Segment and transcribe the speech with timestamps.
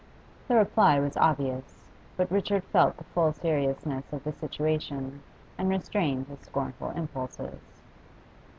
[0.47, 1.85] The reply was obvious,
[2.17, 5.21] but Richard felt the full seriousness of the situation
[5.59, 7.61] and restrained his scornful impulses.